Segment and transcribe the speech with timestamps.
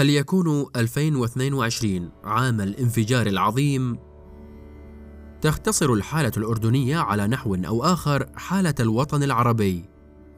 [0.00, 3.98] هل يكون 2022 عام الانفجار العظيم؟
[5.40, 9.84] تختصر الحالة الأردنية على نحو أو آخر حالة الوطن العربي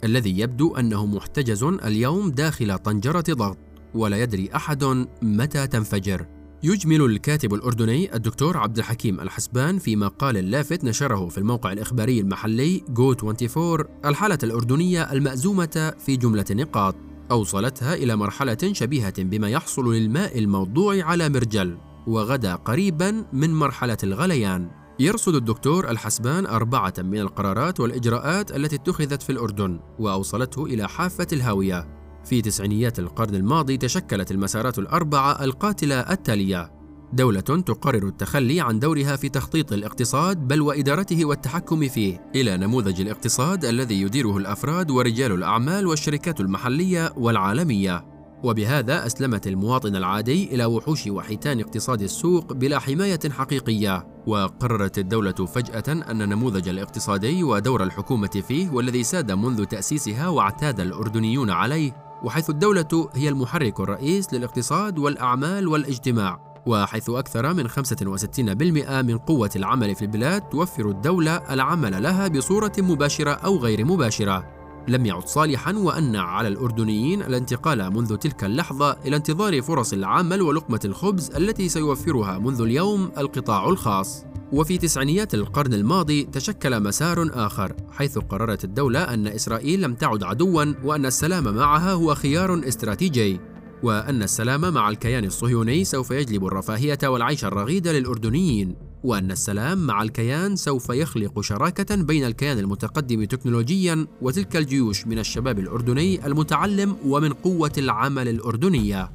[0.05, 3.59] الذي يبدو أنه محتجز اليوم داخل طنجرة ضغط
[3.95, 6.27] ولا يدري أحد متى تنفجر
[6.63, 12.85] يجمل الكاتب الأردني الدكتور عبد الحكيم الحسبان في مقال لافت نشره في الموقع الإخباري المحلي
[12.89, 20.39] جو 24 الحالة الأردنية المأزومة في جملة نقاط أوصلتها إلى مرحلة شبيهة بما يحصل للماء
[20.39, 24.71] الموضوع على مرجل وغدا قريبا من مرحلة الغليان.
[24.99, 31.89] يرصد الدكتور الحسبان أربعة من القرارات والإجراءات التي اتخذت في الأردن وأوصلته إلى حافة الهاوية.
[32.25, 36.82] في تسعينيات القرن الماضي تشكلت المسارات الأربعة القاتلة التالية.
[37.13, 42.31] دولة تقرر التخلي عن دورها في تخطيط الاقتصاد بل وإدارته والتحكم فيه.
[42.35, 48.05] إلى نموذج الاقتصاد الذي يديره الأفراد ورجال الأعمال والشركات المحلية والعالمية.
[48.43, 54.07] وبهذا أسلمت المواطن العادي إلى وحوش وحيتان اقتصاد السوق بلا حماية حقيقية.
[54.27, 61.51] وقررت الدولة فجأة أن النموذج الاقتصادي ودور الحكومة فيه والذي ساد منذ تأسيسها واعتاد الأردنيون
[61.51, 61.93] عليه
[62.25, 66.52] وحيث الدولة هي المحرك الرئيس للاقتصاد والأعمال والاجتماع.
[66.67, 73.31] وحيث أكثر من 65% من قوة العمل في البلاد توفر الدولة العمل لها بصورة مباشرة
[73.31, 74.63] أو غير مباشرة.
[74.89, 80.81] لم يعد صالحا وأن على الأردنيين الانتقال منذ تلك اللحظة إلى انتظار فرص العمل ولقمة
[80.85, 84.25] الخبز التي سيوفرها منذ اليوم القطاع الخاص.
[84.53, 90.75] وفي تسعينيات القرن الماضي تشكل مسار آخر حيث قررت الدولة أن إسرائيل لم تعد عدوا
[90.85, 93.41] وأن السلام معها هو خيار استراتيجي.
[93.83, 100.57] وأن السلام مع الكيان الصهيوني سوف يجلب الرفاهية والعيش الرغيد للأردنيين وأن السلام مع الكيان
[100.57, 107.73] سوف يخلق شراكة بين الكيان المتقدم تكنولوجيا وتلك الجيوش من الشباب الأردني المتعلم ومن قوة
[107.79, 109.11] العمل الأردنية.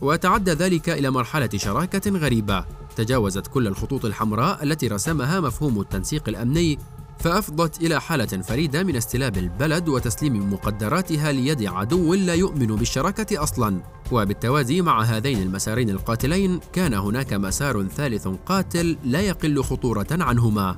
[0.00, 2.64] وتعدى ذلك إلى مرحلة شراكة غريبة
[2.96, 6.78] تجاوزت كل الخطوط الحمراء التي رسمها مفهوم التنسيق الأمني
[7.20, 13.80] فأفضت إلى حالة فريدة من استلاب البلد وتسليم مقدراتها ليد عدو لا يؤمن بالشراكة أصلا.
[14.12, 20.76] وبالتوازي مع هذين المسارين القاتلين كان هناك مسار ثالث قاتل لا يقل خطورة عنهما.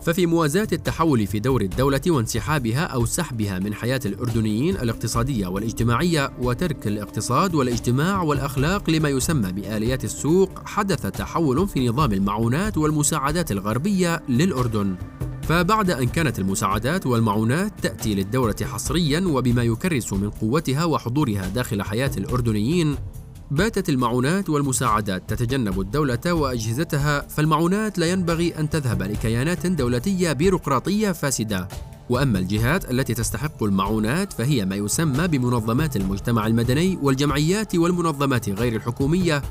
[0.00, 6.86] ففي موازاة التحول في دور الدولة وانسحابها أو سحبها من حياة الأردنيين الاقتصادية والاجتماعية وترك
[6.86, 14.96] الاقتصاد والاجتماع والأخلاق لما يسمى بآليات السوق حدث تحول في نظام المعونات والمساعدات الغربية للأردن.
[15.48, 22.10] فبعد أن كانت المساعدات والمعونات تأتي للدولة حصريا وبما يكرس من قوتها وحضورها داخل حياة
[22.16, 22.96] الأردنيين
[23.50, 31.68] باتت المعونات والمساعدات تتجنب الدولة وأجهزتها فالمعونات لا ينبغي أن تذهب لكيانات دولتية بيروقراطية فاسدة.
[32.10, 39.42] وأما الجهات التي تستحق المعونات فهي ما يسمى بمنظمات المجتمع المدني والجمعيات والمنظمات غير الحكومية.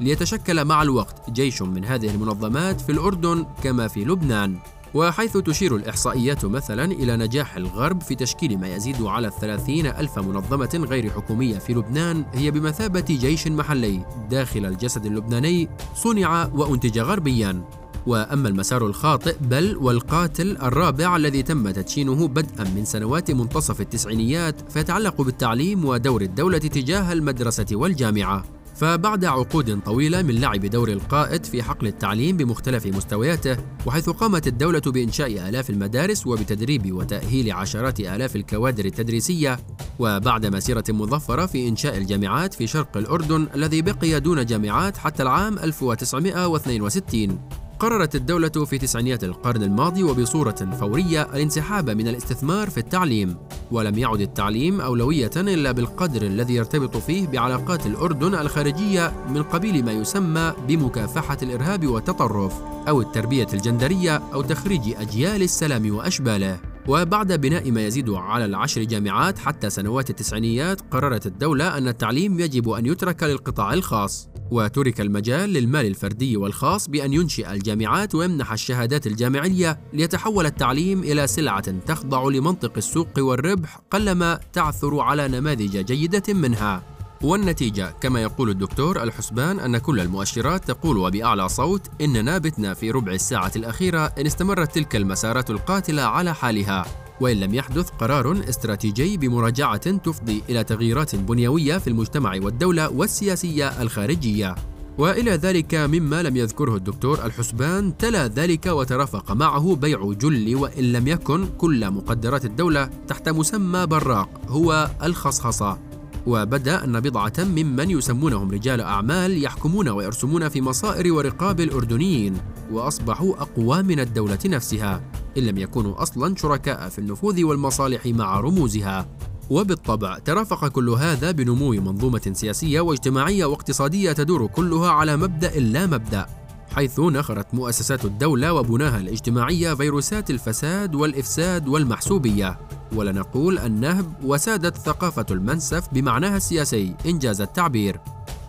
[0.00, 4.58] ليتشكل مع الوقت جيش من هذه المنظمات في الأردن كما في لبنان.
[4.94, 10.86] وحيث تشير الإحصائيات مثلا إلى نجاح الغرب في تشكيل ما يزيد على الثلاثين ألف منظمة
[10.90, 14.00] غير حكومية في لبنان هي بمثابة جيش محلي.
[14.30, 17.64] داخل الجسد اللبناني صنع وأنتج غربيا.
[18.06, 25.22] وأما المسار الخاطئ بل والقاتل الرابع الذي تم تدشينه بدءا من سنوات منتصف التسعينيات فيتعلق
[25.22, 28.44] بالتعليم ودور الدولة تجاه المدرسة والجامعة.
[28.74, 34.82] فبعد عقود طويلة من لعب دور القائد في حقل التعليم بمختلف مستوياته وحيث قامت الدولة
[34.86, 39.58] بإنشاء آلاف المدارس وبتدريب وتأهيل عشرات آلاف الكوادر التدريسية.
[39.98, 45.58] وبعد مسيرة مظفرة في إنشاء الجامعات في شرق الأردن الذي بقي دون جامعات حتى العام
[45.58, 47.38] 1962
[47.78, 53.36] قررت الدولة في تسعينيات القرن الماضي وبصورة فورية الانسحاب من الاستثمار في التعليم،
[53.70, 59.92] ولم يعد التعليم أولوية إلا بالقدر الذي يرتبط فيه بعلاقات الأردن الخارجية من قبيل ما
[59.92, 62.54] يسمى بمكافحة الإرهاب والتطرف،
[62.88, 66.60] أو التربية الجندرية أو تخريج أجيال السلام وأشباله.
[66.88, 72.70] وبعد بناء ما يزيد على العشر جامعات حتى سنوات التسعينيات قررت الدولة أن التعليم يجب
[72.70, 79.80] أن يترك للقطاع الخاص وترك المجال للمال الفردي والخاص بأن ينشئ الجامعات ويمنح الشهادات الجامعية
[79.92, 86.82] ليتحول التعليم إلى سلعة تخضع لمنطق السوق والربح قلما تعثر على نماذج جيدة منها.
[87.22, 93.12] والنتيجة كما يقول الدكتور الحسبان أن كل المؤشرات تقول وبأعلى صوت إننا بتنا في ربع
[93.12, 97.03] الساعة الأخيرة إن استمرت تلك المسارات القاتلة على حالها.
[97.24, 104.54] وإن لم يحدث قرار استراتيجي بمراجعة تفضي إلى تغييرات بنيوية في المجتمع والدولة والسياسية الخارجية.
[104.98, 111.08] وإلى ذلك مما لم يذكره الدكتور الحسبان تلا ذلك وترافق معه بيع جل وإن لم
[111.08, 115.78] يكن كل مقدرات الدولة تحت مسمى براق هو الخصخصة.
[116.26, 122.36] وبدأ أن بضعة ممن يسمونهم رجال أعمال يحكمون ويرسمون في مصائر ورقاب الأردنيين
[122.72, 125.23] وأصبحوا أقوى من الدولة نفسها.
[125.38, 129.06] إن لم يكونوا أصلا شركاء في النفوذ والمصالح مع رموزها.
[129.50, 136.26] وبالطبع ترافق كل هذا بنمو منظومة سياسية واجتماعية واقتصادية تدور كلها على مبدأ لا مبدأ
[136.74, 142.58] حيث نخرت مؤسسات الدولة وبناها الاجتماعية فيروسات الفساد والإفساد والمحسوبية.
[142.94, 148.00] ولا نقول النهب وسادت ثقافة المنسف بمعناها السياسي إنجاز التعبير.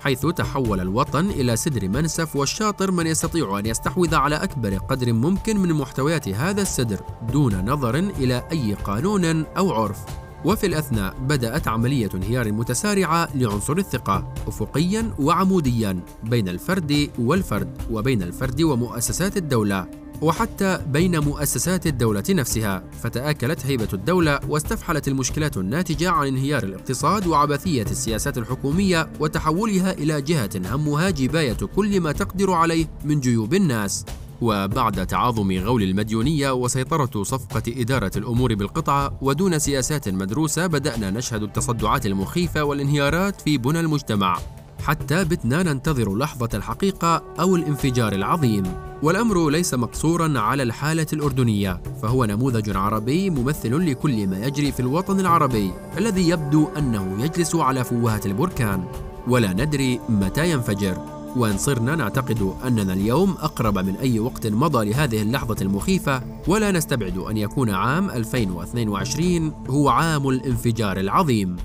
[0.05, 5.57] حيث تحول الوطن إلى سدر منسف والشاطر من يستطيع أن يستحوذ على أكبر قدر ممكن
[5.57, 6.99] من محتويات هذا السدر
[7.31, 9.97] دون نظر إلى أي قانون أو عرف.
[10.45, 18.61] وفي الأثناء بدأت عملية انهيار متسارعة لعنصر الثقة أفقيا وعموديا بين الفرد والفرد وبين الفرد
[18.61, 20.04] ومؤسسات الدولة.
[20.21, 27.83] وحتى بين مؤسسات الدولة نفسها فتآكلت هيبة الدولة واستفحلت المشكلات الناتجة عن انهيار الاقتصاد وعبثية
[27.83, 34.05] السياسات الحكومية وتحولها إلى جهة همها جباية كل ما تقدر عليه من جيوب الناس.
[34.41, 42.05] وبعد تعاظم غول المديونية وسيطرة صفقة إدارة الأمور بالقطعة ودون سياسات مدروسة بدأنا نشهد التصدعات
[42.05, 44.37] المخيفة والانهيارات في بنى المجتمع.
[44.85, 48.63] حتى بتنا ننتظر لحظة الحقيقة أو الانفجار العظيم.
[49.03, 55.19] والأمر ليس مقصورا على الحالة الأردنية فهو نموذج عربي ممثل لكل ما يجري في الوطن
[55.19, 58.83] العربي الذي يبدو أنه يجلس على فوهة البركان.
[59.27, 60.97] ولا ندري متى ينفجر.
[61.35, 67.17] وإن صرنا نعتقد أننا اليوم أقرب من أي وقت مضى لهذه اللحظة المخيفة ولا نستبعد
[67.17, 71.55] أن يكون عام 2022 هو عام الانفجار العظيم.